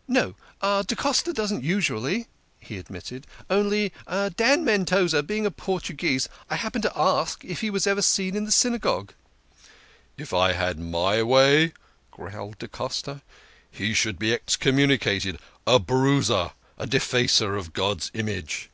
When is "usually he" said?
1.62-2.78